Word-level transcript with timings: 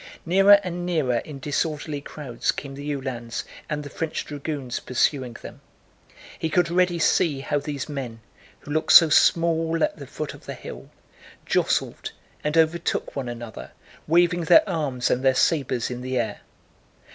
Nearer 0.25 0.59
and 0.63 0.83
nearer 0.83 1.17
in 1.19 1.37
disorderly 1.39 2.01
crowds 2.01 2.51
came 2.51 2.73
the 2.73 2.91
Uhlans 2.91 3.43
and 3.69 3.83
the 3.83 3.89
French 3.91 4.25
dragoons 4.25 4.79
pursuing 4.79 5.33
them. 5.43 5.61
He 6.39 6.49
could 6.49 6.71
already 6.71 6.97
see 6.97 7.41
how 7.41 7.59
these 7.59 7.87
men, 7.87 8.21
who 8.61 8.71
looked 8.71 8.93
so 8.93 9.09
small 9.09 9.83
at 9.83 9.97
the 9.97 10.07
foot 10.07 10.33
of 10.33 10.47
the 10.47 10.55
hill, 10.55 10.89
jostled 11.45 12.13
and 12.43 12.57
overtook 12.57 13.15
one 13.15 13.29
another, 13.29 13.73
waving 14.07 14.45
their 14.45 14.67
arms 14.67 15.11
and 15.11 15.23
their 15.23 15.35
sabers 15.35 15.91
in 15.91 16.01
the 16.01 16.17
air. 16.17 16.41